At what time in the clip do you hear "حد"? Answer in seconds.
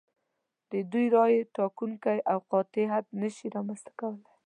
2.93-3.05